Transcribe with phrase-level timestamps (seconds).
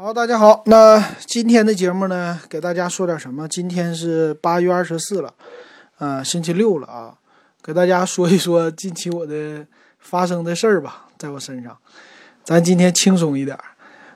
[0.00, 0.62] 好，大家好。
[0.66, 3.48] 那今天的节目呢，给大家说点什么？
[3.48, 5.34] 今天是八月二十四了，
[5.98, 7.18] 呃，星期六了啊。
[7.60, 9.66] 给大家说一说近期我的
[9.98, 11.76] 发生的事儿吧，在我身上。
[12.44, 13.58] 咱今天轻松一点。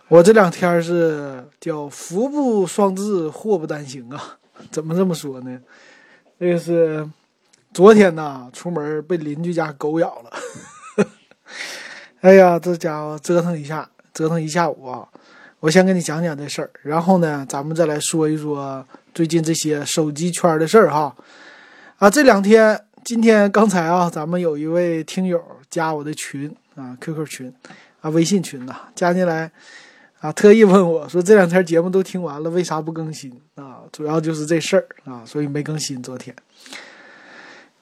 [0.06, 4.38] 我这两天是叫福不双至，祸不单行啊。
[4.70, 5.58] 怎么这么说呢？
[6.38, 7.10] 这个是
[7.74, 11.06] 昨天呐，出门被邻居家狗咬了。
[12.22, 15.08] 哎呀，这家伙折腾一下，折腾一下午啊。
[15.62, 21.14] 我先跟你讲讲这事儿，然后呢，咱们再来说一说最近这些手机圈的事儿哈。
[21.98, 27.54] 啊，这两天，今天刚才啊，咱们有一位听友加我的群啊，QQ 群
[28.00, 29.48] 啊，微信群呐，加进来
[30.18, 33.82] 啊，特意问我说，这两天节目都听完了，为啥不更新啊？
[33.92, 36.02] 主要就是这事儿啊，所以没更新。
[36.02, 36.34] 昨天，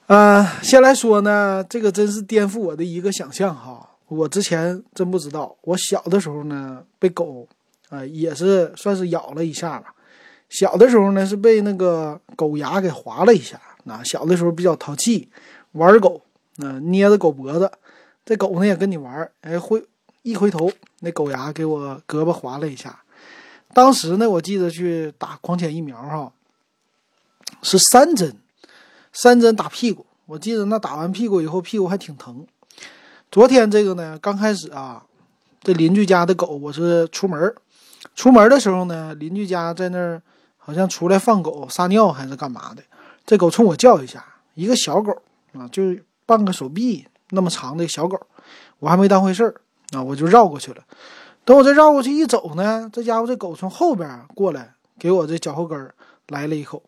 [0.05, 3.89] 呃，先来说呢，这个真是颠覆我的一个想象哈。
[4.07, 7.49] 我之前真不知道，我小的时候呢，被狗。
[7.91, 9.93] 啊，也是算是咬了一下吧。
[10.49, 13.61] 小的时候呢，是被那个狗牙给划了一下。
[13.85, 15.27] 啊，小的时候比较淘气，
[15.71, 16.21] 玩狗，
[16.57, 17.71] 啊，捏着狗脖子，
[18.23, 19.27] 这狗呢也跟你玩。
[19.41, 19.83] 哎，会
[20.21, 23.01] 一回头，那狗牙给我胳膊划了一下。
[23.73, 26.31] 当时呢，我记得去打狂犬疫苗，哈，
[27.63, 28.35] 是三针，
[29.11, 30.05] 三针打屁股。
[30.27, 32.45] 我记得那打完屁股以后，屁股还挺疼。
[33.31, 35.03] 昨天这个呢，刚开始啊，
[35.63, 37.55] 这邻居家的狗，我是出门。
[38.15, 40.21] 出门的时候呢，邻居家在那儿，
[40.57, 42.83] 好像出来放狗撒尿还是干嘛的。
[43.25, 45.11] 这狗冲我叫一下，一个小狗
[45.53, 45.83] 啊，就
[46.25, 48.19] 半个手臂那么长的小狗，
[48.79, 49.55] 我还没当回事儿
[49.91, 50.83] 啊，我就绕过去了。
[51.43, 55.91] 等我这绕过去一走呢，这家伙这狗从后边过来，给我这脚后跟
[56.27, 56.83] 来了一口，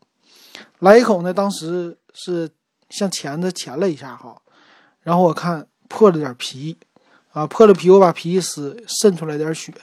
[0.79, 2.49] 来一口呢，当时是
[2.89, 4.35] 向前子钳了一下哈，
[5.01, 6.77] 然后我看破了点皮，
[7.31, 9.73] 啊，破了皮，我把皮一撕，渗出来点血。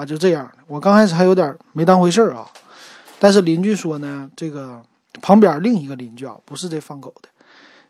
[0.00, 0.64] 啊，就这样的。
[0.66, 2.46] 我刚开始还有点没当回事儿啊，
[3.18, 4.80] 但是邻居说呢，这个
[5.20, 7.28] 旁边另一个邻居啊，不是这放狗的，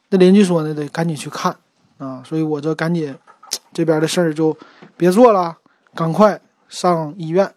[0.09, 1.55] 那邻居说呢，得赶紧去看
[1.99, 3.15] 啊，所以我这赶紧
[3.73, 4.57] 这边的事儿就
[4.97, 5.57] 别做了，
[5.95, 7.55] 赶快上医院。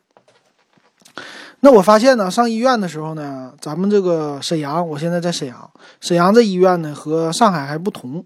[1.61, 8.23] 那我发现呢，上医院的时候呢，咱们这个沈阳，我现在在沈阳，沈阳这医院呢和上海还不同。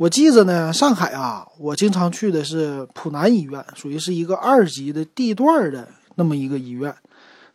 [0.00, 6.94] 我记着呢，上海啊，我经常去的是浦南医院，属于是一个二级的地段的那么一个医院。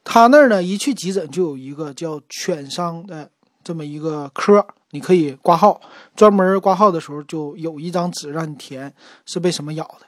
[0.03, 3.27] 他那儿呢，一去急诊就有一个叫犬伤的
[3.63, 5.81] 这么一个科，你可以挂号，
[6.15, 8.93] 专门挂号的时候就有一张纸让你填
[9.25, 10.05] 是被什么咬的。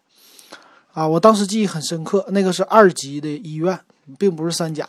[0.93, 3.79] 啊，我当时记忆很深刻，那个是二级的医院，
[4.19, 4.87] 并不是三甲，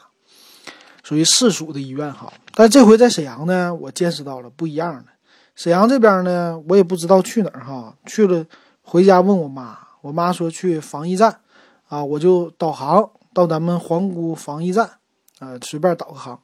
[1.03, 2.31] 属于市属的医院哈。
[2.53, 5.07] 但这回在沈阳呢，我见识到了不一样的。
[5.59, 8.47] 沈阳这边呢，我也不知道去哪儿哈，去了
[8.81, 11.41] 回家问我妈，我妈说去防疫站，
[11.89, 14.89] 啊，我就导航到咱们皇姑防疫站，
[15.41, 16.41] 啊，随便导个航，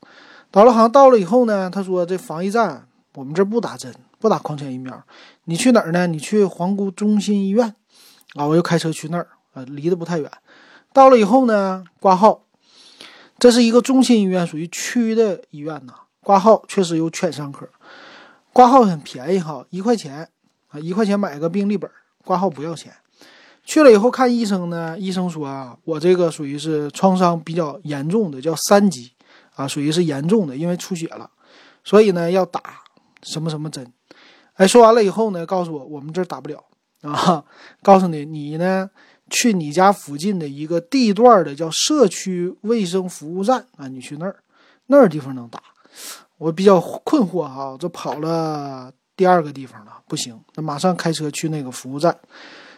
[0.51, 5.01] 导了航到了以后呢，他说这防疫站我们这不打针，不打狂犬疫苗，
[5.45, 6.09] 你去哪儿呢？
[6.09, 7.73] 你去皇姑中心医院，
[8.35, 10.29] 啊，我又开车去那儿，啊，离得不太远，
[10.93, 12.41] 到了以后呢，挂号，
[13.39, 17.69] 这是一个中心医院，属于区的医院呐，挂号确实有犬伤科。
[18.55, 20.29] 挂号很便宜哈，一块钱
[20.69, 21.91] 啊，一块钱买个病历本，
[22.25, 22.95] 挂号不要钱。
[23.65, 29.11] 去了以后看医生呢，医生说啊，我这个属于是创伤比较严重的，叫三级
[29.57, 31.29] 啊，属于是严重的，因为出血了，
[31.83, 32.63] 所以呢要打
[33.25, 33.93] 什么什么针。
[34.53, 36.63] 哎，说完了以后呢，告诉我我们这儿打不了
[37.03, 37.45] 啊，
[37.83, 38.89] 告诉你你呢
[39.31, 44.37] 去你家附近的一个地段的叫社区卫生服务站啊，你去那儿，
[44.87, 45.61] 那儿地方能打。
[46.45, 52.15] 我比较困惑哈，这跑了第二个地方了，不行，那马上开车去那个服务站。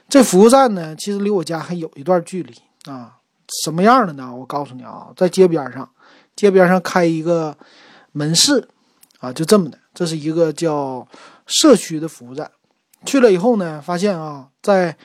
[0.08, 2.54] 这服务站呢，其实离我家还有一段距离
[2.84, 3.16] 啊。
[3.64, 4.32] 什么样的呢？
[4.32, 5.88] 我告诉你啊，在街边上，
[6.36, 7.56] 街边上开一个
[8.12, 8.68] 门市
[9.18, 9.76] 啊，就这么的。
[9.92, 11.04] 这是一个叫
[11.44, 12.48] 社区的服务站。
[13.04, 14.96] 去了以后呢，发现啊，在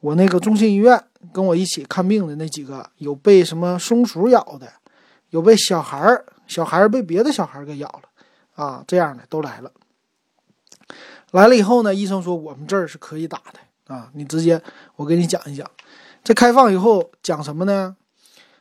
[0.00, 0.98] 我那个中心医院
[1.30, 4.66] 跟我一起看病的那几个，有被什么松鼠咬的，
[5.28, 6.24] 有被小孩儿。
[6.48, 9.70] 小孩被别的小孩给咬了，啊，这样的都来了。
[11.30, 14.60] 来了以后呢，医生说我们这儿是可以打的啊，你直接
[14.96, 15.70] 我给你讲一讲。
[16.24, 17.94] 这开放以后讲什么呢？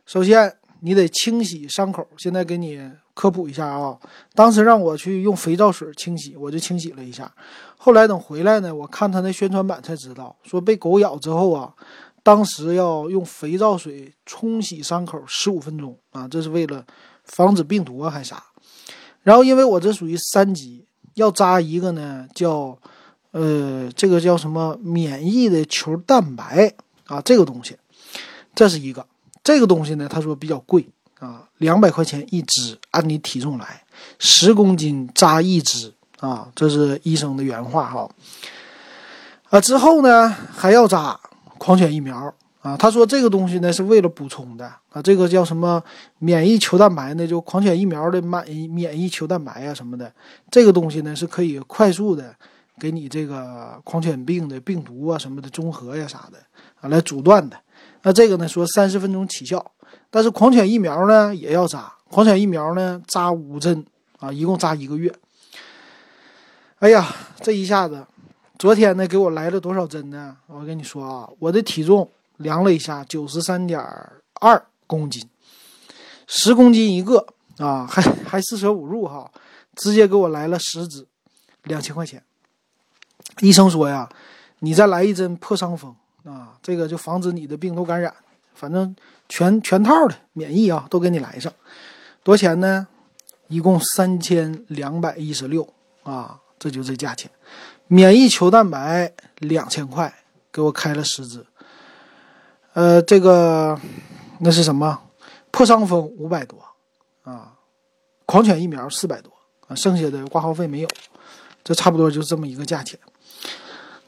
[0.06, 3.98] 首先你得清洗伤口，现在给你科普一下啊。
[4.36, 7.34] 当时让我去用肥皂水清洗，我就清洗了一下。
[7.78, 11.74] 后来等回来呢，我看他那宣传板才知道，说被狗咬之后啊，
[12.22, 16.86] 当时要用肥皂水冲洗伤口十五分钟啊，这是为了。
[17.27, 18.44] 防止病毒啊，还啥？
[19.21, 22.77] 然后因为我这属于三级，要扎一个呢，叫
[23.31, 26.74] 呃，这个叫什么免疫的球蛋白
[27.06, 27.77] 啊，这个东西，
[28.56, 29.06] 这是一个
[29.44, 30.88] 这个东西呢，他说比较贵
[31.19, 33.83] 啊，两百块钱一支，按你体重来，
[34.18, 38.09] 十公斤扎一支啊，这是医生的原话哈。
[39.50, 41.19] 啊，之后呢还要扎
[41.57, 42.33] 狂犬疫苗
[42.67, 45.81] 啊，他说这个东西呢是为了补充的啊，这个叫什么
[46.19, 47.25] 免疫球蛋白呢？
[47.25, 50.11] 就狂犬疫苗的免免疫球蛋白啊什么的，
[50.51, 52.35] 这个东西呢是可以快速的
[52.77, 56.37] 给你这个狂犬病的病毒啊什么的中和呀啥的
[56.81, 57.55] 啊来阻断的。
[58.03, 59.63] 那这个呢说三十分钟起效，
[60.09, 63.85] 但是狂犬疫苗呢也要扎，狂犬疫苗呢扎五针
[64.19, 65.13] 啊，一共扎一个月。
[66.79, 67.07] 哎呀，
[67.39, 68.05] 这一下子。
[68.59, 70.35] 昨天呢，给我来了多少针呢？
[70.47, 73.80] 我跟你说啊，我的体重量了一下，九十三点
[74.39, 75.28] 二公斤，
[76.25, 79.30] 十公斤一个啊，还还四舍五入哈，
[79.75, 81.06] 直接给我来了十支，
[81.63, 82.24] 两千块钱。
[83.42, 84.10] 医生说呀，
[84.60, 88.13] 你再来一针破伤风啊，这个就防止你的病毒感染，
[88.54, 88.95] 反正
[89.28, 91.51] 全全套的免疫啊，都给你来上。
[92.24, 92.88] 多少钱呢？
[93.48, 95.74] 一共三千两百一十六
[96.04, 97.31] 啊，这就这价钱。
[97.88, 100.13] 免疫球蛋白两千块，
[100.51, 101.45] 给我开了十支。
[102.77, 103.75] 呃，这个
[104.38, 105.00] 那是什么？
[105.50, 106.63] 破伤风五百多
[107.24, 107.53] 啊，
[108.27, 109.31] 狂犬疫苗四百多
[109.68, 110.88] 啊，剩下的挂号费没有，
[111.63, 113.00] 这差不多就这么一个价钱。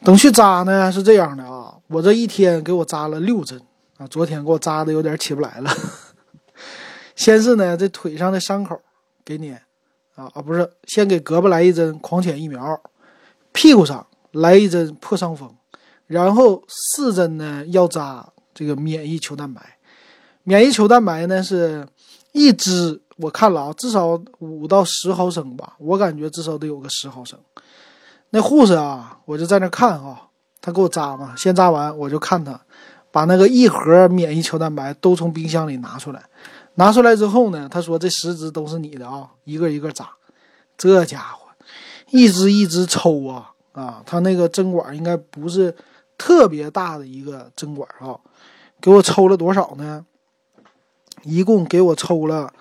[0.03, 3.59] 等去扎呢是这样的啊，我这一天给我扎了六针
[3.97, 5.71] 啊，昨天给我扎的有点起不来了。
[7.15, 8.79] 先是呢这腿上的伤口
[9.25, 9.51] 给你
[10.13, 12.79] 啊啊不是，先给胳膊来一针狂犬疫苗。
[13.51, 15.51] 屁股上来一针破伤风，
[16.05, 19.77] 然后四针呢要扎这个免疫球蛋白。
[20.43, 21.87] 免疫球蛋白呢是
[22.33, 27.39] 一支，我看了啊，至少五到十毫升吧，我感觉至少得有个十毫升。
[28.31, 30.27] 那护士啊，我就在那看啊，
[30.59, 32.59] 他给我扎嘛，先扎完我就看他
[33.11, 36.21] 把那个一盒免疫球蛋白都从冰箱里拿出来，
[36.75, 40.09] 拿出来之后呢，他说这十支都是你的啊，一个一个扎，
[40.77, 41.45] 这家伙。
[42.11, 44.01] 一支一支抽啊啊！
[44.03, 45.75] 他那个针管应该不是
[46.17, 48.17] 特别大的一个针管啊，
[48.81, 50.05] 给我抽了多少呢？
[51.23, 52.53] 一共给我抽了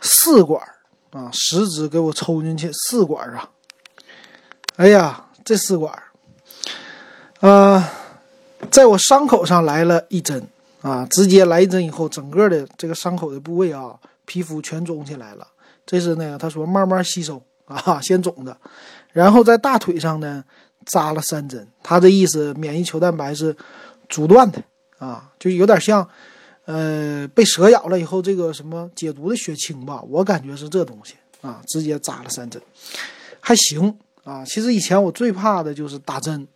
[0.00, 0.62] 四管
[1.10, 3.50] 啊，十支给我抽进去四管啊！
[4.76, 5.92] 哎呀，这四管
[7.40, 7.92] 啊，
[8.70, 10.46] 在我伤口上来了一针
[10.80, 15.46] 啊，直接来一针以后，整个的这个伤口的部位啊，皮肤全肿起来了。
[15.84, 17.42] 这是呢，他说慢慢吸收。
[17.70, 18.56] 啊，先肿的，
[19.12, 20.42] 然后在大腿上呢
[20.86, 21.64] 扎了三针。
[21.84, 23.56] 他的意思，免疫球蛋白是
[24.08, 24.60] 阻断的
[25.00, 26.08] 啊，就有点像，
[26.66, 32.62] 呃，被蛇咬了以后这个什么解毒的血清吧，我感觉是这东西啊，直接扎了三针，
[33.40, 34.44] 还行啊。
[34.44, 36.46] 其实以前我最怕的就是打针，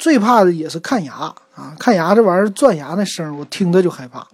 [0.00, 1.14] 最怕的也是看牙
[1.54, 4.26] 啊，看牙这玩意儿钻牙那声我听着就害怕。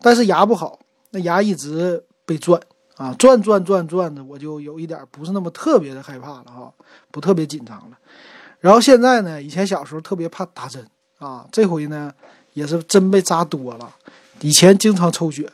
[0.00, 0.78] 但是牙不好，
[1.10, 2.60] 那牙一直被钻。
[2.96, 6.70] 啊，转转转转的，我就有一点不是那么特别的害怕了哈，
[7.10, 7.96] 不特别紧张了。
[8.58, 10.86] 然后现在呢，以前小时候特别怕打针
[11.18, 12.12] 啊，这回呢
[12.60, 13.90] 也是针被扎多了。
[14.42, 15.50] 以前经常抽血，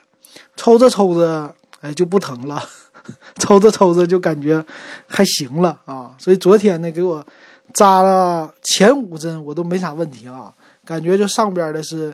[0.56, 2.61] 抽着抽着，哎就不疼了，
[3.38, 4.64] 抽着抽着就感觉
[5.06, 6.12] 还行了啊。
[6.19, 7.25] 所以昨天呢给我
[7.73, 10.53] 扎了前五针，我都没啥问题啊，
[10.85, 12.12] 感觉就上边的是，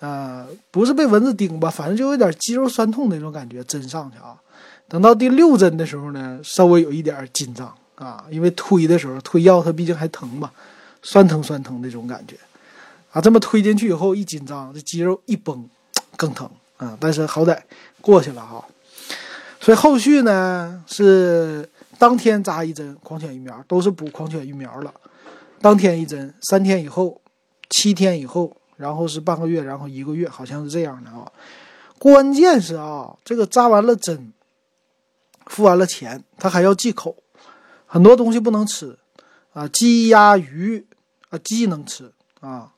[0.00, 4.36] 呃，不是被蚊子叮吧，反正就有点肌肉酸痛那种感觉，针上去啊。
[4.88, 10.50] 等到第六针的时候呢，稍微有一点紧张啊，因为推的时候推药它毕竟还疼嘛，
[11.02, 12.36] 酸疼酸疼那种感觉，
[13.12, 15.68] 啊，这么推进去以后一紧张，这肌肉一绷，
[16.16, 16.96] 更疼啊。
[17.00, 17.60] 但是好歹
[18.00, 18.64] 过去了哈，
[19.60, 24.92] 所以后续呢是当天扎一针狂犬疫苗，都是补狂犬疫苗了，
[25.60, 27.20] 当天一针，三天以后，
[27.70, 31.30] 七天以后，然后是半个月，然后一个月，好像是这样的啊。
[31.98, 34.32] 关键是啊，这个扎完了针。
[35.46, 37.16] 付完了钱，他还要忌口，
[37.84, 38.96] 很多东西不能吃，
[39.52, 40.86] 啊，鸡鸭鱼，
[41.30, 42.71] 啊，鸡能吃啊，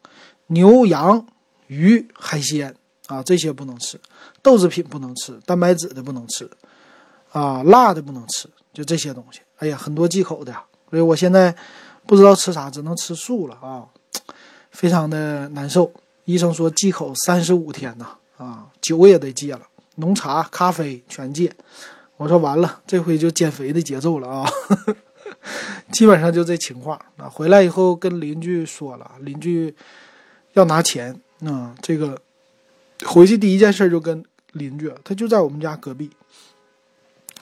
[0.49, 1.27] 牛羊
[1.67, 2.75] 鱼海鲜
[3.07, 3.99] 啊，这些不能吃，
[4.43, 6.49] 豆制品不能吃，蛋白质的不能吃，
[7.33, 9.41] 啊，辣的不能吃，就这些东西。
[9.59, 10.53] 哎呀，很多忌口的，
[10.91, 11.55] 所以我现在
[12.07, 13.85] 不知道吃啥，只能吃素了啊，
[14.71, 15.93] 非常的难受。
[16.25, 19.63] 医生说忌口三十五天呐，啊，酒也得戒了，
[19.97, 21.55] 浓茶、咖啡全戒。
[22.17, 24.49] 我说完了，这回就减肥的节奏了啊！
[25.93, 27.29] 基本上就这情况啊。
[27.29, 29.75] 回来以后跟邻居说了，邻居
[30.55, 31.75] 要拿钱啊。
[31.81, 32.21] 这个
[33.05, 36.11] 回去第一件事就跟邻居，他就在我们家隔壁，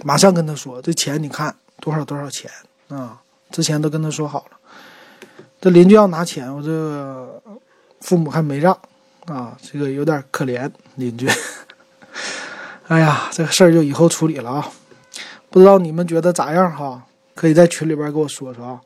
[0.03, 2.51] 马上跟他说这钱你看多少多少钱
[2.89, 3.23] 啊？
[3.51, 4.59] 之前都跟他说好了。
[5.61, 7.43] 这邻居要拿钱，我这
[8.01, 8.77] 父母还没让
[9.27, 11.29] 啊，这个有点可怜邻居。
[12.89, 14.73] 哎呀，这个事儿就以后处理了啊，
[15.51, 17.07] 不知道你们觉得咋样哈？
[17.35, 18.81] 可以在群里边给我说说啊。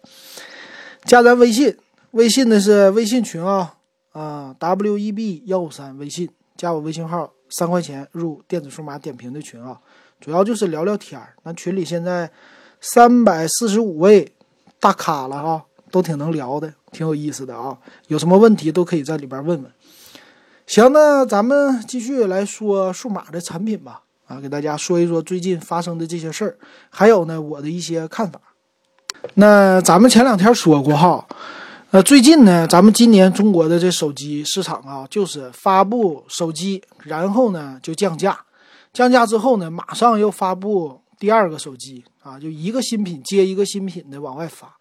[1.05, 1.77] 加咱微信，
[2.11, 3.76] 微信的是微信群啊
[4.17, 9.79] 啊，W E B 幺五三微信，加我微信号，三块钱入电子数码点评的群啊，
[10.19, 11.35] 主要就是聊聊天儿。
[11.43, 12.31] 那群里现在
[12.81, 14.33] 三百四十五位
[14.81, 17.77] 大咖了哈，都挺能聊的，挺有意思的啊。
[18.09, 19.71] 有什么问题都可以在里边问问。
[20.67, 24.01] 行，那咱们继续来说数码的产品吧。
[24.27, 26.57] 啊，给大家说一说最近发生的这些事儿，
[26.89, 28.41] 还有呢我的一些看法。
[29.35, 31.25] 那咱们前两天说过哈，
[31.93, 38.37] 呃，最近呢，咱们今年中国的这手机市场啊，就是发布手机，然后呢就降价，
[38.93, 44.77] 降价之后呢，马上又发布第二个手机啊，就一个新品接一个新品的往外发。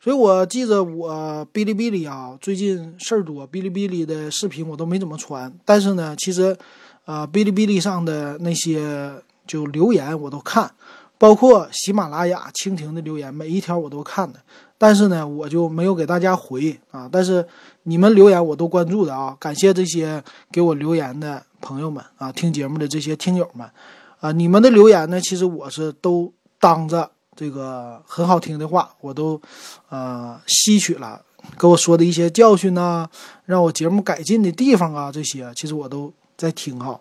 [0.00, 5.52] 所以我记着我哔哩哔哩啊，最近事儿多，哔哩哔哩的视频我都没怎么传。
[5.64, 6.56] 但是呢，其实，
[7.04, 9.12] 呃，哔哩哔哩上的那些
[9.44, 10.70] 就留言我都看，
[11.18, 14.40] 包括喜马拉雅、蜻蜓的留言，每一条我都看的。
[14.78, 17.08] 但是呢，我就没有给大家回啊。
[17.10, 17.46] 但是
[17.82, 23.68] 你们留言我都关注的啊，感谢这些给我留言的朋友们啊，听节目的这些听友们
[24.20, 27.10] 啊，你们的留言呢，其实我是都当着。
[27.36, 29.40] 这个很好听的话，我都，
[29.90, 31.22] 呃，吸取了，
[31.56, 33.08] 给我说的一些教训呢，
[33.44, 37.00] 让我节目改进的地方啊，这些其实我都在听哈。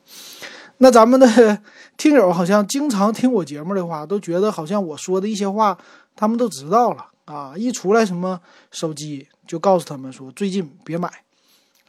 [0.80, 1.62] 那咱们的
[1.98, 5.78] 听友好像经常听我节目的话，都觉得好像我说的一些话，
[6.16, 7.54] 他们都知道了啊。
[7.58, 8.40] 一出来什么
[8.72, 11.12] 手机，就告诉他们说最近别买，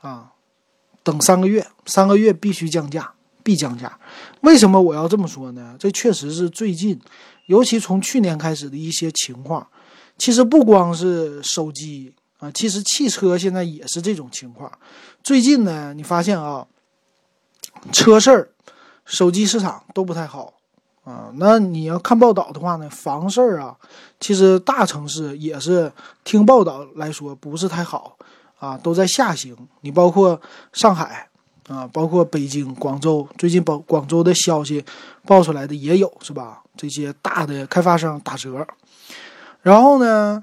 [0.00, 0.32] 啊，
[1.02, 3.98] 等三个月，三个月必须降价，必降价。
[4.40, 5.76] 为什么我要这么说呢？
[5.78, 6.98] 这确实是最近。
[7.46, 9.66] 尤其从去年开始的一些情况，
[10.18, 14.70] 其实不光是手机啊，其实汽车现在也是这种情况。
[15.22, 16.66] 最近呢，你发现啊，
[17.90, 18.50] 车事儿、
[19.08, 20.52] 手机市场都不太好
[21.02, 21.32] 啊。
[21.36, 23.74] 那你要看报道的话呢，房市儿啊，
[24.20, 25.90] 其实大城市也是
[26.24, 28.16] 听报道来说不是太好
[28.58, 29.56] 啊，都在下行。
[29.80, 30.38] 你包括
[30.72, 31.26] 上海
[31.68, 34.84] 啊，包括北京、广州，最近报广州的消息
[35.24, 36.62] 报出来的也有，是吧？
[36.76, 38.66] 这些大的开发商打折，
[39.62, 40.40] 然后呢，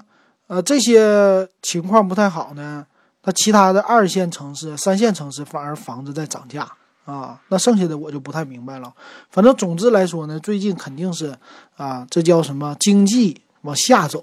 [0.48, 2.84] 呃，这些情况不太好呢。
[3.22, 6.70] 那其他的二线城市、三线城市反而房子在涨价
[7.06, 7.40] 啊。
[7.48, 8.92] 那剩下的我就不太明白了。
[9.30, 11.34] 反正总之来说呢，最近肯定是
[11.78, 14.22] 啊，这叫什么经济往下走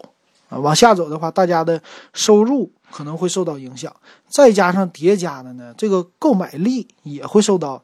[0.49, 0.59] 啊？
[0.59, 1.81] 往下走的话，大家的
[2.13, 3.91] 收入可能会受到影响，
[4.29, 7.83] 再加上叠加的呢，这个购买力也会受到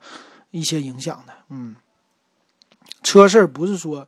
[0.51, 1.33] 一些影响的。
[1.49, 1.75] 嗯。
[3.01, 4.05] 车市不是说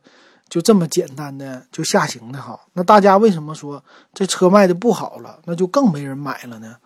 [0.50, 3.82] 就这么简单的就下行的哈，那大家为什么说
[4.12, 6.76] 这车卖的不好了，那就更没人买了呢？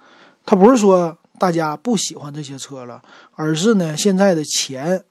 [0.45, 3.03] 他不是说大家不喜欢这些车了，
[3.35, 5.05] 而是呢现在的钱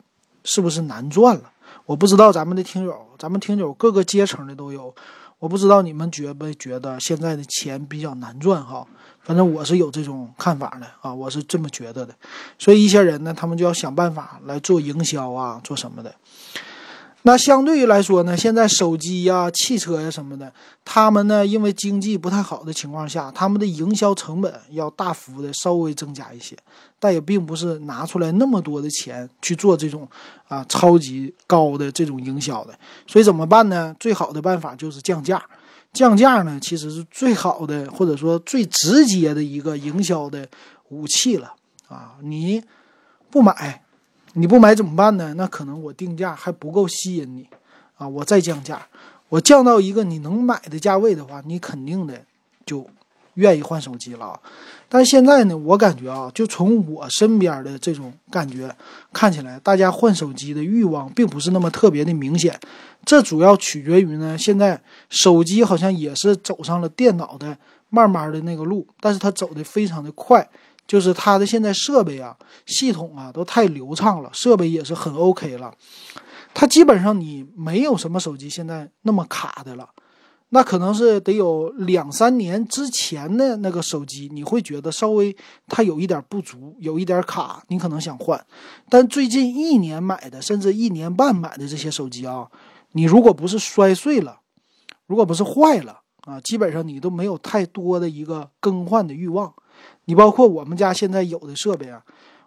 [0.44, 1.52] 是不是难赚了？
[1.86, 4.94] 我不知道咱们的听友，咱们听友各个阶层的都有，
[5.40, 8.86] 我不知道你们觉不觉得现在的钱比较难赚哈？
[9.22, 12.16] 反正我是有这种看法的啊，我是这么觉得的，
[12.60, 16.14] 所以一些人呢，他们就要想办法来做营销啊，做什么的。
[17.28, 20.54] 那相对于来说呢，现在手机呀、汽车呀什么的，
[20.84, 26.56] 他们呢，因为经济不太好的情况下，他们的营销成本要大幅的稍微增加一些，
[27.00, 30.08] 但也并不是拿出来那么多的钱去做这种
[30.48, 32.78] 啊超级高的这种营销的。
[33.08, 33.96] 所以怎么办呢？
[34.00, 35.44] 最好的办法就是降价。
[35.94, 40.48] 降价呢，其实是最好的或者说最直接的一个营销的
[40.90, 41.52] 武器了
[41.88, 42.14] 啊！
[42.22, 42.62] 你
[43.32, 43.82] 不买。
[44.38, 45.34] 你不买怎么办呢？
[45.36, 47.48] 那可能我定价还不够吸引你，
[47.96, 48.86] 啊，我再降价，
[49.30, 52.22] 我降到一个你能买的价位的话，你肯定的
[52.66, 52.86] 就
[53.36, 54.38] 愿意换手机了。
[54.90, 58.70] 但是现在呢，我感觉啊，就从我身边的这种感觉
[59.14, 62.60] 看起来，大家换手机的欲望并不是那么特别的明显。
[63.06, 67.58] 这主要取决于呢，现在手机好像也是走上了电脑的
[67.90, 70.46] 慢慢的那个路，但是它走的非常的快。
[70.88, 75.74] 就是它的现在设备啊、系统啊都太流畅了，设备也是很 OK 了。
[76.54, 79.90] 它基本上你没有什么手机现在那么卡的了，
[80.50, 85.36] 那可能是得有两三年之前的那个手机，你会觉得稍微
[85.68, 88.42] 它有一点不足，有一点卡，你可能想换。
[88.88, 92.48] 但最近一年买的，甚至一年半买的这些手机啊，
[92.94, 94.40] 你如果不是摔碎了，
[95.08, 99.54] 如果不是坏了啊，基本上你都没有太多的一个更换的欲望。
[100.06, 102.02] 你包括我们家现在有的设备啊，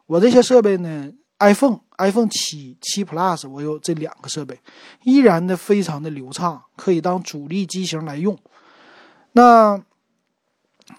[0.06, 4.58] 我这些设备呢，iPhone、iPhone 七、七 Plus，我有这两个设备，
[5.02, 8.38] 依然的非常的流畅，可以当主力机型来用。
[9.32, 9.80] 那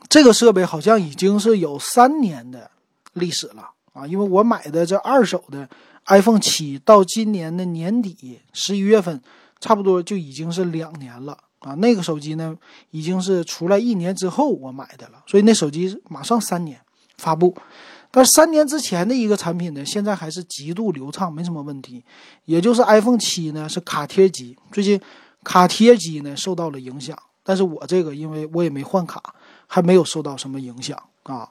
[0.07, 2.69] 这个设备好像已经是有三年的
[3.13, 5.67] 历史了啊，因为我买的这二手的
[6.05, 9.21] iPhone 七，到今年的年底十一月份，
[9.59, 11.73] 差不多就已经是两年了啊。
[11.75, 12.55] 那个手机呢，
[12.91, 16.79] 已经是出来一年之后我买的了，所以那手机马上三年
[17.17, 17.55] 发布。
[18.11, 22.03] 但三年之前的一个产品呢，现在还是极度流畅，没什么问题。
[22.45, 24.99] 也就是 iPhone 七呢是卡贴机，最近
[25.43, 29.21] 卡贴机呢受到了影响，但是我这个因为我也没换卡，
[29.67, 31.47] 还没有受到什么影响啊。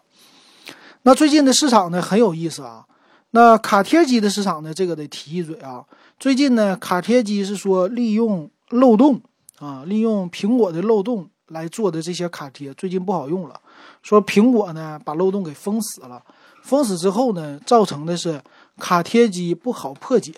[1.02, 2.84] 那最近的市场呢很有意思啊，
[3.30, 5.84] 那卡贴机的市场呢，这个得提一嘴啊。
[6.18, 9.20] 最近呢卡贴机是说利用漏洞
[9.58, 13.60] 啊，利用苹果的漏洞来做的这些卡贴，最近不好用了，
[14.02, 16.22] 说苹果呢把漏洞给封死了。
[16.62, 18.40] 封死之后呢，造成的是
[18.78, 20.32] 卡贴机不好破解，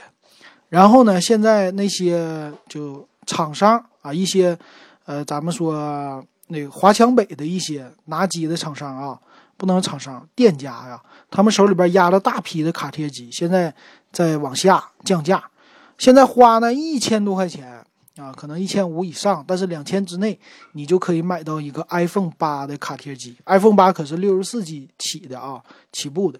[0.68, 4.56] 然后呢，现在那些就厂商啊，一些
[5.06, 9.18] 呃，咱们说那个华强北的一些拿机的厂商啊，
[9.56, 13.74] 不能厂商，店家呀，他们手里边压了大批的卡贴机，现在
[14.12, 15.42] 在往下降价，
[15.98, 17.79] 现在花呢一千多块钱。
[18.20, 20.38] 啊，可能一千五以上，但是两千之内，
[20.72, 23.34] 你就可以买到一个 iPhone 八的卡贴机。
[23.46, 26.38] iPhone 八可是六十四 G 起的啊，起步的，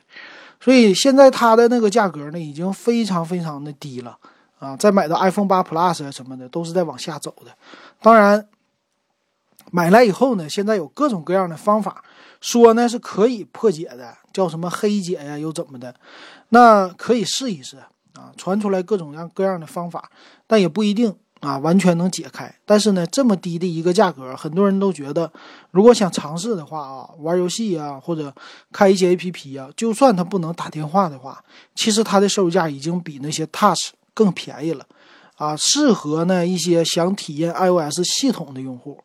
[0.60, 4.18] 所以现在它的那个价格呢，已经非常非常的低了
[4.58, 4.76] 啊。
[4.76, 7.56] 再买到 iPhone 八 Plus 什么的，都是在往下走的。
[8.02, 8.46] 当然，
[9.70, 12.04] 买来以后呢，现在有各种各样的方法，
[12.40, 15.94] 说呢是可以破解的，叫什么黑解呀，又怎么的？
[16.50, 17.78] 那可以试一试
[18.14, 20.10] 啊，传出来各种各样各样的方法，
[20.46, 21.16] 但也不一定。
[21.40, 25.32] 啊，完全能解开，但是呢，这么低的一个价格，很多人都觉得，
[25.70, 28.32] 如果想尝试的话啊，玩游戏啊，或者
[28.70, 31.42] 开一些 APP 啊，就算它不能打电话的话，
[31.74, 34.84] 其实它的售价已经比那些 Touch 更便宜了，
[35.36, 39.02] 啊，适合呢一些想体验 iOS 系统的用户。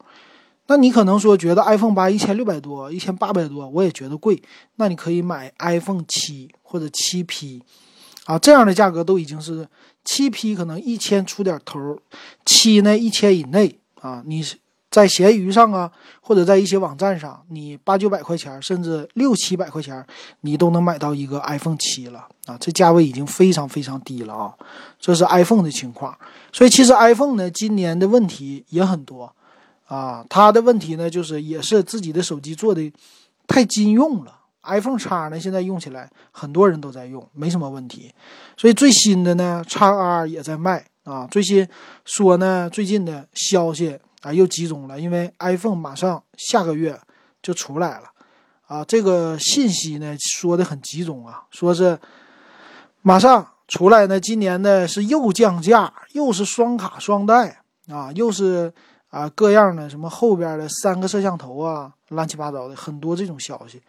[0.67, 4.43] 那你可能说觉得 iPhone 八一千六百多，一千八百多，我也觉得贵，
[4.75, 7.63] 那你可以买 iPhone 七或者七 P。
[8.25, 9.67] 啊，这样的价格都已经是
[10.05, 11.99] 七 P，可能一千出点头，
[12.45, 14.23] 七呢一千以内啊。
[14.25, 14.45] 你
[14.91, 20.05] 在闲鱼上啊，或者在一些网站上，你八九百块钱，甚至六七百块钱，
[20.41, 22.55] 你都能买到一个 iPhone 七了啊。
[22.57, 24.53] 这价位已经非常非常低了啊。
[24.97, 26.17] 这是 iPhone 的情况，
[26.53, 29.35] 所以其实 iPhone 呢，今年的问题也很多
[29.87, 30.25] 啊。
[30.29, 32.93] 它的问题呢，就是也是自己的手机做的
[33.47, 34.39] 太金用了。
[34.65, 38.13] iPhone 叉呢，现在用起来很多人都在用，没什么问题。
[38.57, 41.27] 所以最新的呢，叉 R 也在卖啊。
[41.29, 41.67] 最新
[42.03, 46.99] 说呢，最近的消息啊又集中了，因为 iPhone 马上下个月
[47.41, 48.09] 就出来了
[48.67, 48.83] 啊。
[48.85, 51.97] 这个信息呢说的很集中啊，说是
[53.01, 58.73] 马上出来呢，今年呢是又降价，又是双卡双待啊，又是
[59.09, 63.81] 啊各样的什么后边的三个摄像头啊，乱七八糟的很多这种消息。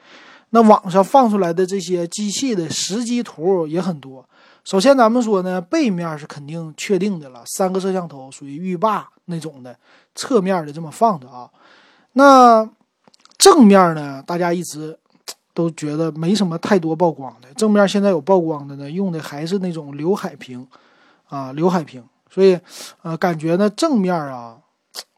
[0.50, 4.26] 那网上放出来的这些机器的实机图也很多。
[4.64, 9.76] 首先，咱们说呢，背面是肯定确定的了，三个摄像头属于浴霸那种的，
[10.14, 11.48] 侧面的这么放的啊。
[12.14, 12.68] 那
[13.38, 14.98] 正面呢，大家一直
[15.52, 17.52] 都觉得没什么太多曝光的。
[17.54, 20.66] 正面现在有曝光的呢，用的还是那种刘海屏
[21.28, 22.02] 啊，刘海屏。
[22.30, 22.58] 所以，
[23.02, 24.56] 呃，感觉呢正面啊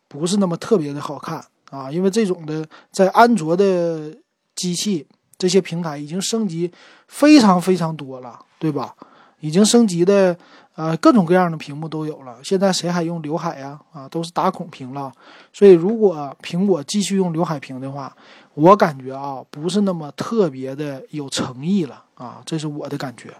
[0.08, 4.14] 不是那么特别的好看啊，因为这种的在安卓的
[4.54, 5.06] 机器。
[5.38, 6.70] 这些平台已经升级
[7.06, 8.94] 非常非常多了，对吧？
[9.40, 10.36] 已经升级的，
[10.74, 12.36] 呃，各种各样的屏幕都有了。
[12.42, 13.78] 现在谁还用刘海呀？
[13.92, 15.12] 啊，都是打孔屏了。
[15.52, 18.12] 所以，如果苹果继续用刘海屏的话，
[18.54, 23.32] 我感觉啊，不是那么特别的有诚意了啊，这是我的感觉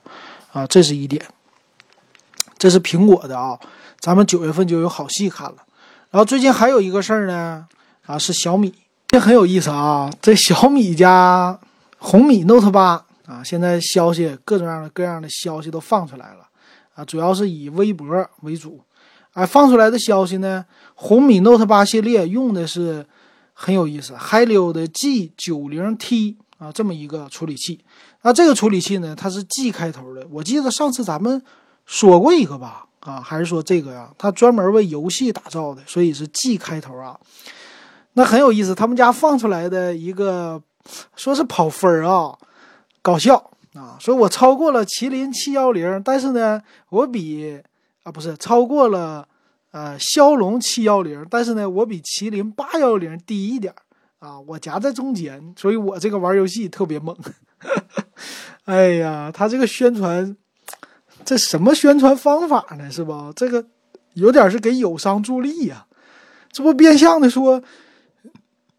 [0.53, 1.21] 啊，这是一点。
[2.57, 3.59] 这是苹果的啊，
[3.99, 5.57] 咱们九月份就有好戏看了。
[6.13, 7.67] 然后最近还有一个事儿呢，
[8.07, 8.73] 啊，是小米，
[9.09, 11.59] 这很有意思啊，这小米家。
[11.99, 16.49] 红米 Note 八啊，现在消息各种各样的各样的消息都放出来了
[16.95, 18.07] 啊，主要是以微博
[18.43, 18.81] 为主。
[19.35, 23.05] 哎，放出来的消息呢，红米 Note 八系列用的是
[23.53, 27.85] 很有意思，海流的 G 九零 T 啊，这么一个处理器。
[28.23, 30.27] 那这个处理器呢，它是 G 开头的。
[30.31, 31.43] 我记得上次咱们
[31.85, 32.87] 说过一个吧？
[33.01, 34.11] 啊，还是说这个呀？
[34.17, 37.19] 它专门为游戏打造的，所以是 G 开头啊。
[38.15, 40.63] 那很有意思，他们家放出来的一个。
[41.17, 42.37] 说是跑分儿啊，
[43.03, 43.97] 搞笑啊！
[44.01, 47.61] 说我超过了麒麟七幺零，但是呢，我比
[48.03, 49.29] 啊不是超过了
[49.71, 53.75] 呃骁龙七幺零，但是呢，我比麒麟八幺零低一点
[54.19, 57.17] 啊，我夹在中间，所以我这个玩游戏特别猛。
[58.65, 60.37] 哎呀，他这个宣传，
[61.25, 62.91] 这什么宣传方法呢？
[62.91, 63.33] 是吧？
[63.35, 63.65] 这个
[64.15, 65.87] 有点是给友商助力呀，
[66.51, 67.63] 这不变相的说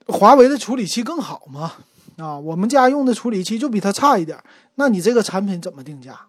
[0.08, 1.74] 华为的处理器更好吗？
[2.20, 4.38] 啊，我们家用的处理器就比它差一点，
[4.76, 6.20] 那你这个产品怎么定价？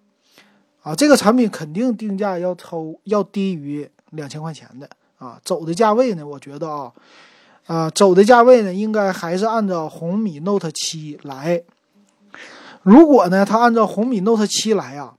[0.82, 5.38] 啊，这个产品肯定定价要超要低于两千块钱的啊。
[5.44, 6.92] 走的价位呢，我觉得啊，
[7.66, 11.62] 啊走的价位呢，应该还是按照红米 Note 七来。
[12.82, 15.14] 如果呢，它按照红米 Note 七来啊，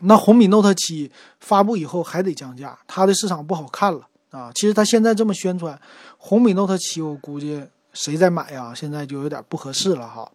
[0.00, 1.10] 那红米 Note 七
[1.40, 4.50] 发布以后还得降价，它的市场不好看了啊。
[4.54, 5.80] 其实它现在这么宣传
[6.18, 7.62] 红米 Note 七，我估计
[7.98, 8.72] 谁在买呀？
[8.72, 10.30] 现在就有点不合适了哈。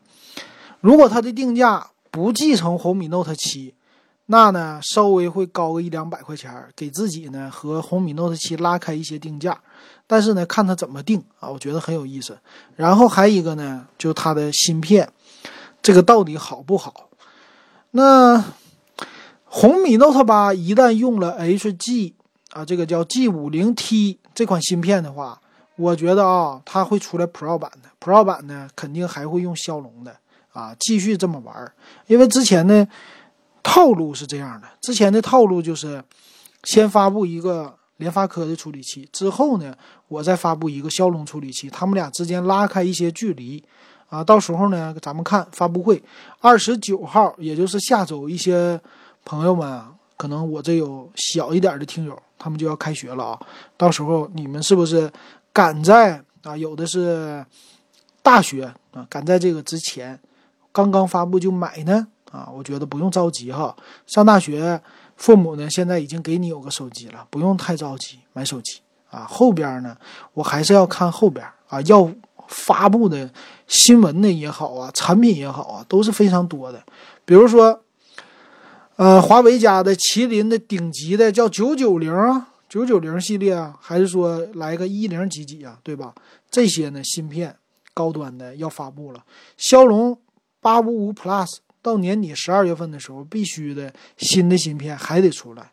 [0.81, 3.73] 如果它的定价不继承红米 Note 七，
[4.25, 9.57] 那呢，稍微会高个一两百块钱，给自己呢和红米 Note 7拉开一些定价，
[10.05, 12.37] 但是呢，看它怎么定啊，我觉得很有意思。
[12.75, 15.09] 然后还一个呢，就它的芯片，
[15.81, 17.09] 这个到底好不好？
[17.91, 18.43] 那
[19.45, 22.13] 红米 Note 8一旦用了 HG
[22.51, 25.39] 啊，这个叫 G50T 这款芯片的话，
[25.75, 30.15] 我觉得啊，它会出来 Pro 版的，Pro 版呢肯定还会用骁龙的
[30.51, 31.73] 啊，继续这么玩儿，
[32.07, 32.87] 因为之前呢。
[33.65, 36.03] 套路是这样的，之前的套路就是
[36.65, 39.73] 先发布一个联发科的处理器，之后呢，
[40.09, 43.63] 我再发布一个骁龙处理器，他们俩之间拉开一些距离
[44.09, 44.21] 啊。
[44.21, 46.03] 到时候呢，咱们看发布会，
[46.41, 48.77] 二十九号，也就是下周，一些
[49.23, 49.81] 朋友们，
[50.17, 53.39] 可能我这有小一点的听友，他们就要开学了啊。
[53.77, 55.09] 到时候你们是不是
[55.53, 56.57] 赶在啊？
[56.57, 57.45] 有的是
[58.21, 60.19] 大学啊，赶在这个之前
[60.71, 62.07] 刚刚发布就买呢？
[62.31, 63.75] 啊，我觉得不用着急哈。
[64.07, 64.81] 上大学，
[65.15, 68.79] 父母呢现在已经给你有个手机了，不用太着急买手机
[69.11, 69.27] 啊。
[69.29, 69.95] 后边呢，
[70.33, 72.11] 我还是要看后边啊，要
[72.47, 73.29] 发布的
[73.67, 76.81] 新闻呢也好啊，产品也好啊，都是非常多的。
[77.23, 77.83] 比如说，
[78.95, 86.13] 呃，华为家的麒麟的顶级的叫九九零啊，九九零系列啊，还是说来个一零几几啊，对吧？
[86.49, 87.55] 这些呢芯片
[87.93, 89.23] 高端的要发布了，
[89.57, 90.19] 骁龙
[90.59, 91.57] 八五五 Plus。
[91.83, 95.69] 到年底十二月份的时候，必须的新的芯片还得出来，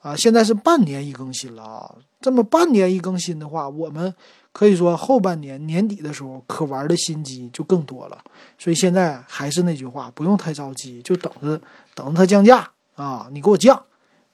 [0.00, 1.94] 啊，现在是半年一更新了啊。
[2.18, 4.14] 这么半年一更新的话，我们
[4.52, 8.18] 可以说后半年年底的时候可玩的新机就更多了。
[8.58, 11.60] 所以现在还是那句话，不用太着急，就等着
[11.94, 13.28] 等着它降价啊。
[13.30, 13.84] 你给我降，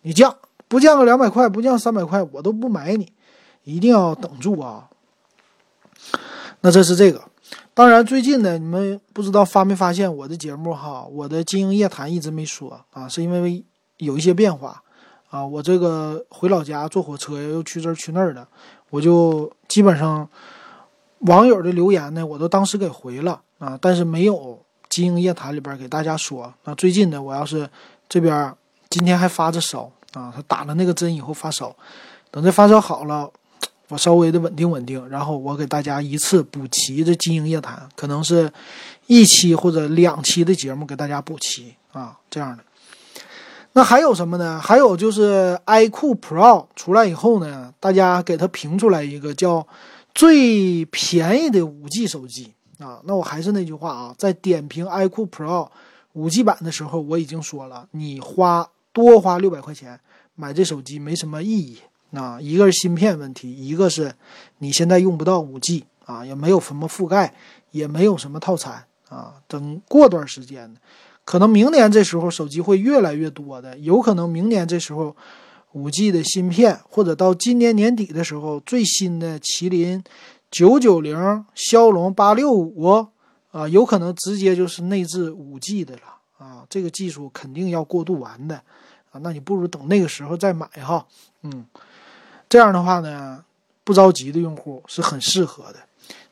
[0.03, 0.33] 你降
[0.69, 3.13] 不降个两百块，不降三百块，我都不买你，
[3.65, 4.89] 一定要等住啊。
[6.61, 7.23] 那这是这个。
[7.75, 11.05] 当然，最近呢，你们不知道发没发现我的节目哈？
[11.05, 13.63] 我的经营夜谈一直没说啊，是因为
[13.99, 14.83] 有一些变化
[15.29, 15.45] 啊。
[15.45, 18.49] 我这个回老家坐火车又去这去那儿的，
[18.89, 20.27] 我就基本上
[21.21, 26.53] 网友的留言呢，我都当时给回了啊，但是没有经营夜谈里边给大家说。
[26.65, 27.69] 那最近呢，我要是
[28.09, 28.53] 这边
[28.89, 31.75] 今天还发着烧啊，他打了那个针以后发烧，
[32.31, 33.31] 等这发烧好了。
[33.89, 38.53] 我稍微的稳定稳定，然后我给大家一次补齐这经营夜谈，可能是
[39.07, 42.65] 一期或者两期的节目给大家补齐啊，这样的。
[43.75, 44.59] 那还有什么呢？
[44.61, 49.65] 还有就是 iQOO Pro 出来以后呢，大家给它评出来一个叫
[50.13, 53.01] 最便宜的五 G 手机啊。
[53.05, 55.69] 那我还是那句话啊，在点评 iQOO Pro
[56.15, 60.01] 五 G 版的时候，我已经说了，你花多花六百块钱
[60.37, 61.79] 买这手机没什么意义。
[62.13, 64.15] 啊，一个是芯片问题，一个是
[64.59, 67.35] 你现在用不到五 G 啊，也没有什么覆盖，
[67.73, 69.35] 也没有什么套餐啊。
[69.49, 70.73] 等过段时间，
[71.25, 75.15] 可能明年这时候手机会越来越多的，有可能明年这时候
[75.73, 80.03] 五 G 的芯片，或者到今年年底的时候，最新的麒麟
[80.51, 83.09] 九九零、骁龙八六五
[83.51, 86.03] 啊，有可能直接就是内置五 G 的了
[86.39, 86.65] 啊。
[86.71, 88.63] 这个技术肯定要过渡完的
[89.23, 91.07] 那你不如等那个时候再买哈，
[91.43, 91.67] 嗯。
[92.49, 93.45] 这样的话呢，
[93.83, 95.81] 不着急的用户是很适合的。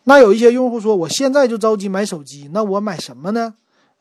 [0.04, 3.54] 那有一些用户说，我现在就着急买手机，那我买什么呢？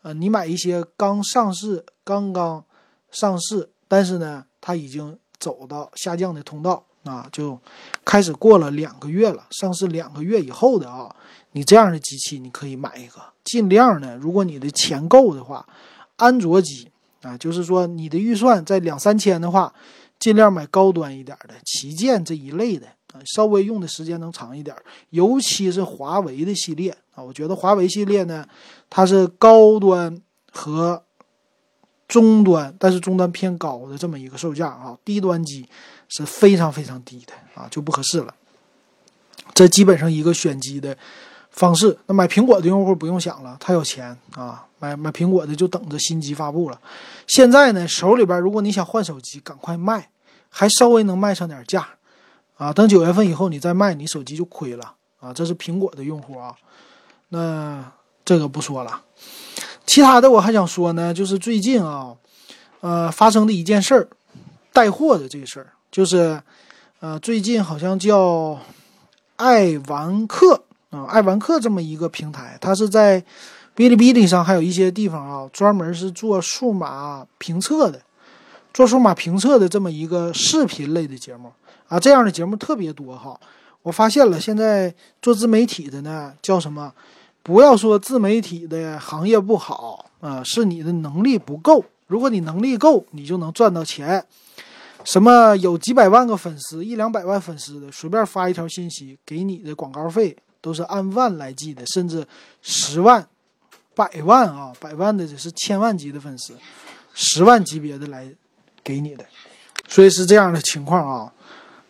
[0.04, 2.63] 呃，你买一些刚上市、刚刚
[3.10, 7.60] 上市，但是呢，它已经走到下降的通道啊，就
[8.06, 11.15] 开始过了两个月了，上市两个月以后的啊，
[11.54, 13.19] 你这样的机器你可以买一个。
[13.43, 15.65] 尽量呢，如果你的钱够的话，
[16.17, 16.91] 安卓机
[17.24, 19.74] 啊，就是说你的预算在两三千的话。
[20.20, 24.74] 尽量买高端一点的旗舰这一类的啊，稍微用的时间能长一点，
[25.10, 28.46] 尤其是华为的系列啊，我觉得华为系列呢，
[28.90, 31.04] 它是高端和
[32.08, 35.68] 中端，但是中端偏高的这么一个售价啊，低端机
[36.08, 38.34] 是非常非常低的啊，就不合适了。
[39.54, 40.98] 这基本上一个选机的
[41.50, 41.98] 方式。
[42.06, 44.66] 那买苹果的用户不用想了，他有钱啊。
[44.84, 46.78] 买买苹果的就等着新机发布了。
[47.26, 50.10] 现在呢，手里边如果你想换手机，赶快卖，
[50.50, 51.88] 还稍微能卖上点价，
[52.58, 55.32] 啊，等九月份以后你再卖，你手机就亏了啊。
[55.34, 56.54] 这是苹果的用户啊，
[57.30, 57.93] 那
[58.26, 59.02] 这个不说了。
[59.86, 62.13] 其他的我还想说呢，就是最近啊，
[62.82, 64.08] 呃，发生的一件事儿，
[64.74, 66.41] 带货的这事儿，就是
[67.00, 68.60] 呃，最近好像叫
[69.38, 73.24] 爱玩客啊，爱玩客这么一个平台，它是在
[73.76, 78.02] 哔哩哔哩上，还有一些地方啊，专门是做数码评测的，
[78.74, 81.52] 做数码评测的这么一个视频类的节目
[81.88, 83.40] 啊，这样的节目特别多哈。
[83.82, 86.94] 我发现了，现在做自媒体的呢，叫什么？
[87.42, 91.84] 不要说自媒体的行业不好啊，是你的能力不够。
[92.08, 94.24] 如果你能力够，你就能赚到钱。
[95.04, 102.26] 什么有几百万个粉丝、一两百万粉丝的，随便发一条信息，给你的广告费都是按万来计的，甚至
[102.62, 103.28] 十万、
[103.96, 106.54] 百万啊，百万的这是千万级的粉丝，
[107.14, 108.28] 十万级别的来
[108.84, 109.26] 给你的，
[109.88, 111.32] 所以是这样的情况啊。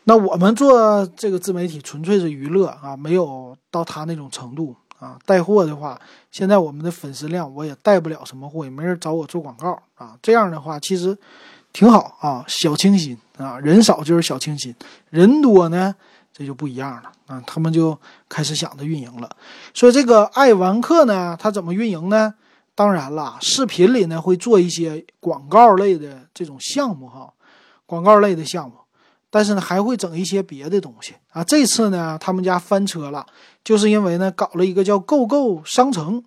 [0.06, 5.18] 那我们做这个自媒体纯粹是娱乐啊，没有到他那种程度啊。
[5.26, 5.98] 带货的话，
[6.30, 10.18] 现在我们的粉丝量我也带不了什么货，也没人找我做广告啊。
[10.22, 11.18] 这样的话其实
[11.72, 14.76] 挺好啊，小清新啊，人少就是小清新，
[15.10, 15.96] 人多呢
[16.34, 17.42] 这就不一样了啊。
[17.46, 19.30] 他们就开始想着运营了。
[19.74, 22.34] 所以这个爱玩客呢，他怎么运营呢？
[22.76, 27.32] 当然了，视频里呢会做一些广告类的这种项目哈，
[27.86, 28.78] 广告类的项目。
[29.30, 31.44] 但是呢，还会整一些别的东西啊。
[31.44, 33.26] 这次呢，他们家翻车了，
[33.64, 36.24] 就是因为呢，搞了一个叫“购购商城”。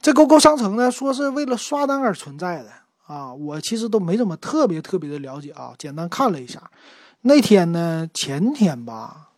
[0.00, 2.70] 这“购购商城”呢，说是为了刷单而存在的
[3.06, 3.32] 啊。
[3.32, 6.62] 我其实都没怎么特别特别的了解啊，简单看了一下。
[7.22, 9.30] 那天呢，前天吧，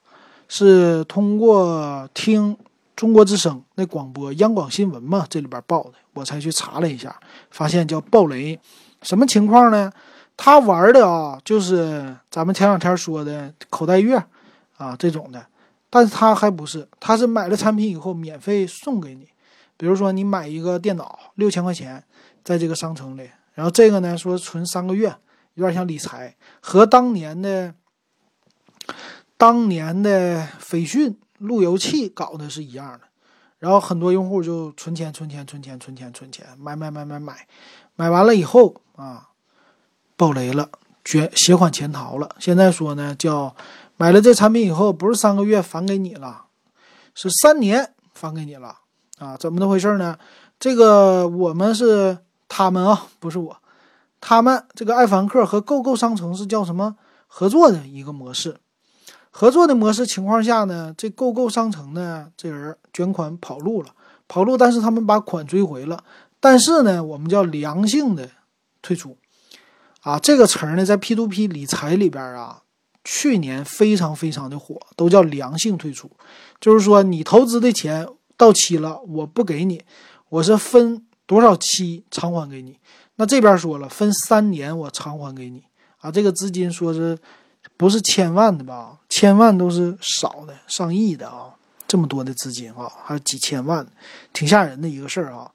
[0.49, 2.57] 是通过听
[2.95, 7.19] 中国之声那广播，央广新闻嘛，这里边报的，我才去查了一下，
[7.51, 8.59] 发现叫暴雷。
[9.03, 9.91] 什么情况呢？
[10.37, 14.23] 他玩的啊，就是咱们前两天说的口袋月，
[14.77, 15.47] 啊这种的，
[15.89, 19.27] 但是他还不是，他是买了产品以后免费送给你，
[19.79, 22.05] 比如说你买一个电脑六千块钱，
[22.45, 25.15] 在这个商城里，然后这个呢说存三个月，
[25.55, 27.75] 有点像理财，和当年的
[29.37, 33.01] 当年的飞讯路由器搞的是一样的，
[33.59, 37.47] 然后很多用户就存钱存钱存钱存钱存钱，买买买买买，
[37.97, 39.27] 买完了以后啊。
[40.17, 40.69] 爆雷了，
[41.03, 42.37] 卷携款潜逃了。
[42.39, 43.57] 现在说呢，叫
[43.97, 46.45] 买了这产品以后，不是三个月返给你了，
[47.15, 48.81] 是三年返给你了
[49.19, 49.35] 啊？
[49.39, 50.19] 怎么的回事呢？
[50.59, 53.57] 这个我们是他们啊，不是我，
[54.21, 58.59] 他们这个爱凡客和购购商城是叫什么合作的一个模式？
[59.31, 63.91] 合作的模式情况下呢，这购购商城呢，这人卷款跑路了，
[64.27, 66.03] 跑路，但是他们把款追回了，
[66.41, 68.29] 但是呢，我们叫良性的
[68.83, 69.17] 退出。
[70.01, 72.63] 啊，这个词儿呢，在 P to P 理财里边啊，
[73.05, 76.11] 去年非常非常的火，都叫良性退出，
[76.61, 79.83] 就是说你投资的钱到期了，我不给你，
[80.31, 82.79] 我是分多少期偿还给你。
[83.21, 85.63] 那这边说了，分三年我偿还给你。
[85.99, 87.19] 啊，这个资金说是
[87.77, 88.97] 不是千万的吧？
[89.11, 91.55] 千万都是少的，上亿的啊，
[91.87, 93.87] 这么多的资金啊，还有几千万，
[94.33, 95.51] 挺吓人的一个事儿啊。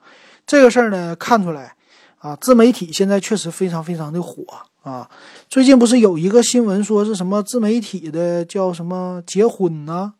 [0.45, 1.73] 这个事儿呢，看出来。
[2.19, 4.43] 啊，自媒体现在确实非常非常的火
[4.84, 5.10] 啊！
[5.47, 10.13] 最近不是有一个新闻说是什么自媒体的叫什么结婚呢？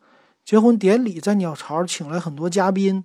[0.44, 3.02] 结婚典礼在鸟巢请了很多嘉宾，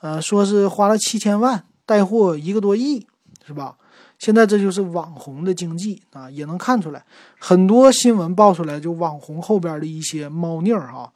[0.00, 3.06] 呃，说是花了七千万带货一个多亿，
[3.46, 3.76] 是吧？
[4.18, 7.04] 现在这就是网红的经济啊，也能看出来
[7.38, 11.12] 很多新闻爆出来，就网红后边的一些猫腻儿哈，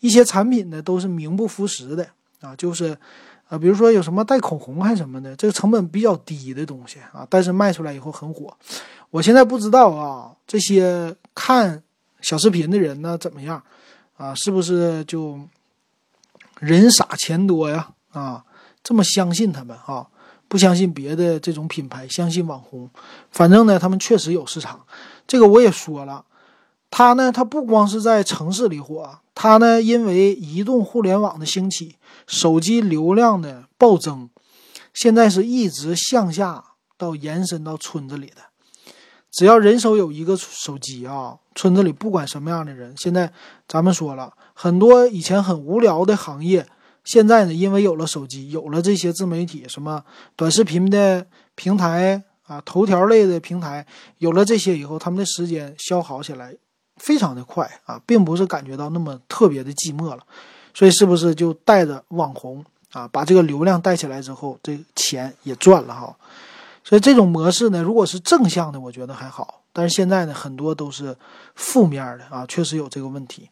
[0.00, 2.06] 一些产品呢都是名不副实的
[2.40, 2.96] 啊，就是。
[3.50, 8.54] 啊，比如说有什么带口红还什么的，这个成本比较低的东西啊，但是卖出来以后很火。
[9.08, 11.82] 我现在不知道啊，这些看
[12.20, 13.62] 小视频的人呢怎么样
[14.18, 14.34] 啊？
[14.34, 15.40] 是不是就
[16.60, 17.88] 人傻钱多呀？
[18.12, 18.44] 啊，
[18.84, 20.06] 这么相信他们啊？
[20.48, 22.90] 不相信别的这种品牌，相信网红。
[23.30, 24.80] 反正呢，他们确实有市场。
[25.26, 26.24] 这个我也说了，
[26.90, 31.96] 他呢，他不光是在城市里火，他呢，因为移动互联网的兴起。
[32.26, 34.28] 手机流量的暴增，
[34.92, 36.62] 现在是一直向下
[36.98, 38.42] 到延伸到村子里的。
[39.30, 43.32] 只要人手有一个手机啊，村子里不管什么样的人，现在
[43.66, 46.66] 咱们说了很多以前很无聊的行业，
[47.08, 50.04] 现在呢，因为有了手机，有了这些自媒体，什么
[50.36, 53.86] 短视频的平台啊，头条类的平台，
[54.18, 56.54] 有了这些以后，他们的时间消耗起来
[56.98, 60.22] 非常的快啊，并不是感觉到那么特别的寂寞了。
[60.74, 66.14] 所以是不是就带着网红啊，把这个流量带起来之后，这钱也赚了哈？
[66.84, 69.62] 所以这种模式呢，如果是正向的，我觉得还好。
[69.72, 71.16] 但是现在呢，很多都是
[71.54, 73.48] 负面的啊，确实有这个问题。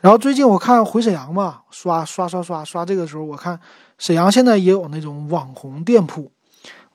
[0.00, 3.58] 然后最近我看回沈阳嘛，刷刷刷刷刷，这个时候我看
[3.98, 6.30] 沈阳现在也有那种网红店铺，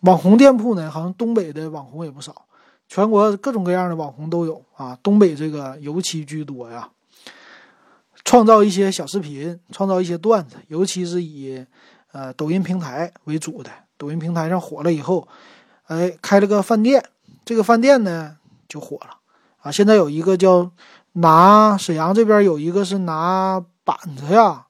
[0.01, 2.45] 网红店铺呢，好像东北的网红也不少，
[2.87, 6.89] 全国各种各样的网红都有啊，东北这个尤其居多呀。
[8.23, 11.65] 创造一些小视频，创造一些段子，尤其是以
[12.13, 13.69] 呃抖音平台为主的。
[13.97, 15.27] 抖音平台上火了以后，
[15.87, 17.03] 哎，开了个饭店，
[17.43, 18.37] 这个饭店呢
[18.67, 19.17] 就火了
[19.57, 19.69] 啊。
[19.69, 20.71] 现在有一个叫
[21.13, 24.65] 拿沈阳这边有一个是拿板子呀，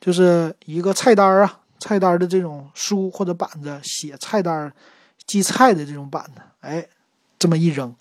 [0.00, 4.72] 就是一个菜单啊，菜单的这种书或者板子写菜单、
[5.26, 6.86] 记菜的这种板子，哎，
[7.38, 7.94] 这么一扔，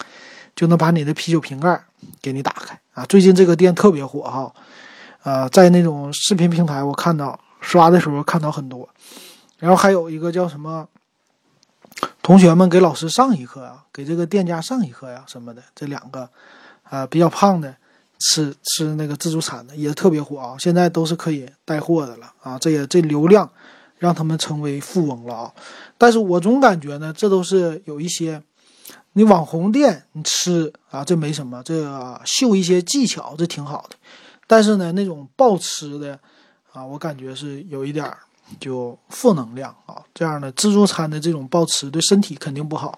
[0.56, 1.84] 就能把你的啤酒瓶盖
[2.22, 3.06] 给你打开啊。
[3.06, 4.54] 最近这个店特别火哈。
[5.24, 8.88] 呃，在那种视频平台，我看到刷的时候看到很多，
[9.58, 10.88] 然后还有一个叫什么，
[12.22, 16.30] 同学们给老师上一课啊，给这个店家上一课呀什么的，这两个，
[16.90, 17.76] 呃，比较胖的
[18.20, 23.50] 吃吃那个自助餐的也特别火啊，现在都是可以带货的了啊，这也这流量
[23.98, 25.54] 让他们成为富翁了啊，
[25.98, 28.42] 但是我总感觉呢，这都是有一些，
[29.14, 31.84] 你网红店你吃啊，这没什么，这
[32.26, 33.96] 秀一些技巧这挺好的。
[34.48, 36.18] 但是呢，那种暴吃的，
[36.72, 38.10] 啊，我感觉是有一点
[38.60, 40.02] 就负能量啊。
[40.14, 42.98] 这样的自助餐的这种暴吃对身体肯定不好，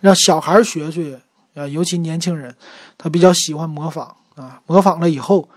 [0.00, 1.20] 让小孩学学
[1.58, 2.54] 啊，尤其年轻人，
[2.96, 5.48] 他比较喜欢模仿啊，模仿了以后，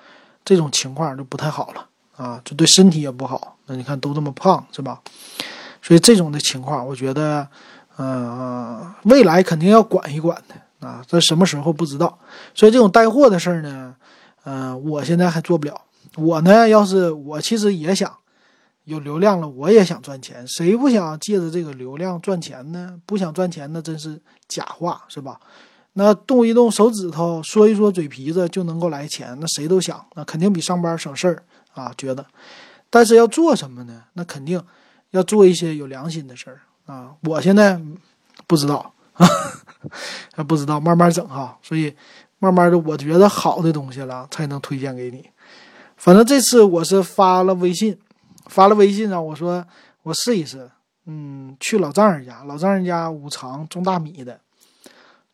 [0.44, 1.86] 这种情况就不太好了
[2.18, 3.56] 啊，就对身体也不好。
[3.68, 5.00] 那你看都这么胖是吧？
[5.82, 7.48] 所以这种的情况，我觉得，
[7.98, 11.04] 嗯，未来肯定要管一管的啊。
[11.08, 12.18] 这什么时候不知道？
[12.54, 13.96] 所以这种带货的事儿呢？
[14.44, 15.82] 嗯，我现在还做不了。
[16.18, 18.12] 我呢，要是我其实也想
[18.84, 20.48] 有流量了，我也想赚钱。
[20.48, 23.00] 谁不想借着这个流量赚钱呢？
[23.06, 25.40] 不想赚钱那真是假话，是吧？
[25.94, 31.94] 那动一动手指头，说一说嘴皮子就能够来钱，那谁都想，那肯定比上班省事儿啊。
[31.98, 32.26] 觉得，
[32.90, 34.04] 但是要做什么呢？
[34.14, 34.62] 那肯定
[35.12, 37.14] 要做一些有良心的事儿啊。
[37.24, 37.82] 我现在
[38.48, 41.58] 不知道啊， 不知道，慢慢整哈。
[41.62, 41.96] 所以。
[42.44, 45.30] 慢慢的，我觉得好的东西了才能推荐给你。
[45.96, 47.96] 反正这次我是发了微信，
[48.48, 49.64] 发了微信上我说
[50.02, 50.68] 我试一试。
[51.06, 54.40] 嗯，去老丈人家，老丈人家五常种大米的，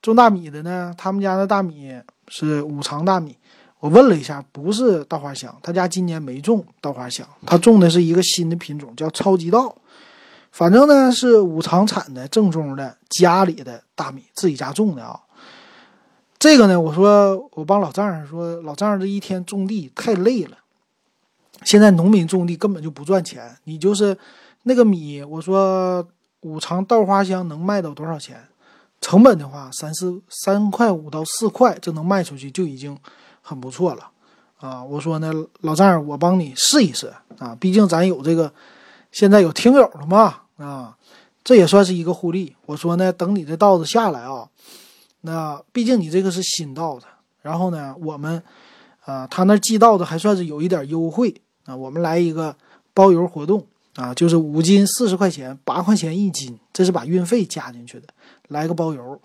[0.07, 1.93] 种大米的呢，他们家的大米
[2.29, 3.35] 是五常大米。
[3.81, 9.75] 我问了一下，不是稻花香，他家今年没种稻花香，他种的是一个新的品种，叫超级稻。
[10.49, 15.19] 反正呢是五常产的正宗的家里的大米，自己家种的啊。
[16.39, 20.57] 这个呢，我说我帮老丈人说，老丈人这一天种地太累了。
[21.65, 24.17] 现在农民种地根本就不赚钱，你就是
[24.63, 26.07] 那个米，我说
[26.43, 28.41] 五常稻花香能卖到多少钱？
[28.99, 32.97] 成本的话，三四三块五到四块，这能卖出去就已经
[33.41, 34.09] 很不错了
[34.57, 34.83] 啊！
[34.83, 35.31] 我说呢，
[35.61, 38.51] 老丈人，我帮你试一试啊，毕竟咱有这个，
[39.11, 40.97] 现在有听友了嘛啊，
[41.43, 42.55] 这也算是一个互利。
[42.65, 44.49] 我说呢，等你这稻子下来啊。
[45.21, 47.05] 那毕竟你这个是新稻子，
[47.41, 48.41] 然后呢，我们，
[49.05, 51.75] 啊，他那寄稻子还算是有一点优惠啊。
[51.75, 52.55] 我们来一个
[52.93, 58.07] 包邮活动啊，就是五斤四十块钱，八块钱一斤，这是把运费加进去的。
[58.47, 59.21] 来个包邮，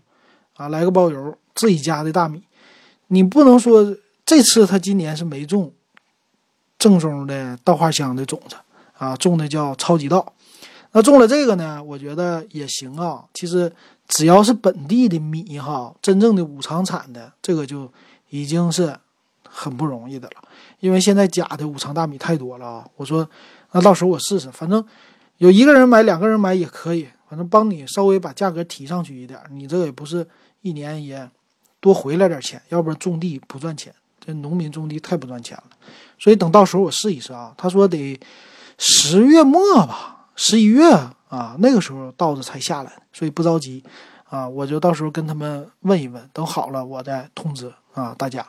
[0.56, 2.42] 啊，来个包邮，自己家的大米，
[3.08, 5.72] 你不能说这次他今年是没种
[6.78, 8.56] 正宗的稻花香的种子
[8.98, 10.32] 啊，种的叫超级稻。
[10.94, 13.24] 那种了这个呢，我觉得也行啊。
[13.34, 13.72] 其实。
[14.08, 17.90] 只要是本地的米哈，真正的五常产的，这个就
[18.28, 18.94] 已经是
[19.48, 20.42] 很不容易的了。
[20.80, 22.86] 因为现在假的五常大米太多了啊！
[22.96, 23.26] 我说，
[23.70, 24.84] 那到时候我试试，反正
[25.38, 29.40] 有一个人买、两个人买也可以，反正帮你稍微把价格提上去一点。
[29.48, 30.28] 你这也不是
[30.60, 31.26] 一年也
[31.80, 33.90] 多回来点钱，要不然种地不赚钱，
[34.20, 35.64] 这农民种地太不赚钱了。
[36.18, 37.54] 所以等到时候我试一试啊。
[37.56, 38.20] 他说得
[38.76, 40.84] 十月末吧，十一月。
[41.28, 43.82] 啊，那个时候稻子才下来，所以不着急，
[44.28, 48.46] 啊，我就到时候跟他们问一问，等好了我再通知啊大家。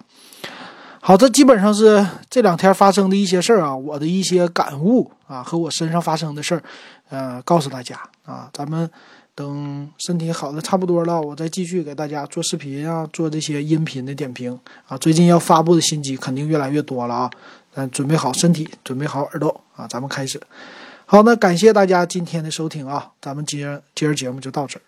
[1.06, 6.63] 好，这基本上是这两天发生的一些事儿啊，我的一些感悟啊，和我身上发生的事儿，
[7.10, 8.89] 呃，告诉大家啊，咱们
[9.36, 14.97] 等身体好的差不多了，我再继续给大家做视频啊，做这些音频的点评啊。
[14.97, 17.32] 最近要发布的新机肯定越来越多了啊，
[17.76, 20.41] 咱，准备好身体，准备好耳朵啊，咱们开始。
[21.06, 24.82] 好，那感谢大家今天的收听啊，咱们今儿今儿节目就到这儿。